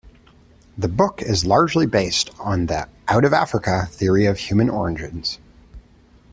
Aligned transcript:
The 0.75 0.87
book 0.87 1.21
is 1.21 1.45
largely 1.45 1.85
based 1.85 2.31
on 2.39 2.65
the 2.65 2.89
"out 3.07 3.23
of 3.23 3.33
Africa" 3.33 3.85
theory 3.91 4.25
of 4.25 4.39
human 4.39 4.67
origins. 4.67 5.37